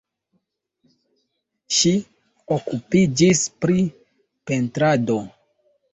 [1.75, 1.91] Ŝi
[2.55, 3.87] okupiĝis pri
[4.51, 5.19] pentrado.